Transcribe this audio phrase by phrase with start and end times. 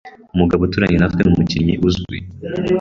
[0.35, 2.17] Umugabo uturanye natwe ni umukinnyi uzwi.